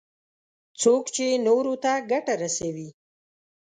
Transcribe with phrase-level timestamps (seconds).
[0.81, 2.89] څوک چې نورو ته ګټه رسوي.